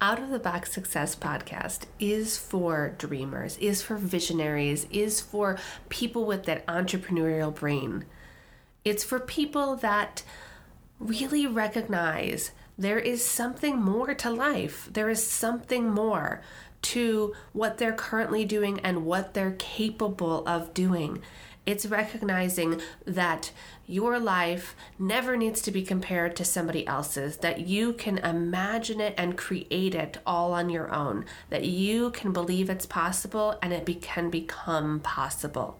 [0.00, 5.58] Out of the Box Success podcast is for dreamers, is for visionaries, is for
[5.88, 8.04] people with that entrepreneurial brain.
[8.84, 10.22] It's for people that
[11.00, 14.88] really recognize there is something more to life.
[14.92, 16.42] There is something more
[16.80, 21.20] to what they're currently doing and what they're capable of doing.
[21.66, 23.50] It's recognizing that
[23.86, 29.14] your life never needs to be compared to somebody else's, that you can imagine it
[29.18, 33.84] and create it all on your own, that you can believe it's possible and it
[33.84, 35.78] be- can become possible.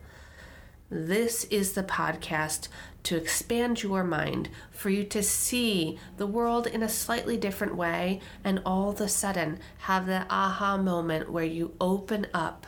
[0.91, 2.69] This is the podcast
[3.03, 8.21] to expand your mind, for you to see the world in a slightly different way,
[8.43, 12.67] and all of a sudden have that aha moment where you open up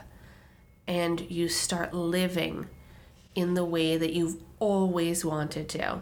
[0.87, 2.67] and you start living
[3.35, 6.01] in the way that you've always wanted to.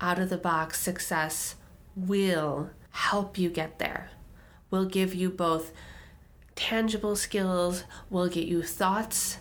[0.00, 1.54] Out of the box success
[1.94, 4.10] will help you get there,
[4.72, 5.72] will give you both
[6.56, 9.38] tangible skills, will get you thoughts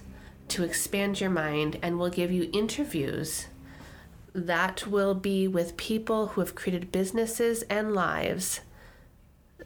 [0.50, 3.48] to expand your mind, and will give you interviews
[4.34, 8.62] that will be with people who have created businesses and lives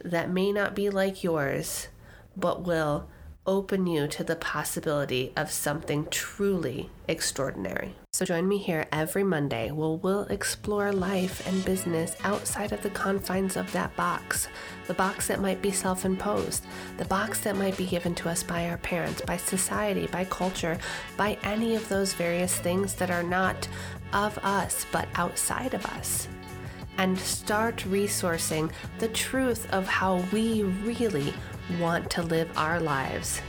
[0.04, 1.88] that may not be like yours,
[2.36, 3.08] but will
[3.48, 7.94] open you to the possibility of something truly extraordinary.
[8.12, 12.90] So join me here every Monday where we'll explore life and business outside of the
[12.90, 14.48] confines of that box.
[14.86, 16.66] The box that might be self imposed,
[16.98, 20.78] the box that might be given to us by our parents, by society, by culture,
[21.16, 23.66] by any of those various things that are not
[24.12, 26.28] of us but outside of us
[26.98, 31.32] and start resourcing the truth of how we really
[31.80, 33.40] want to live our lives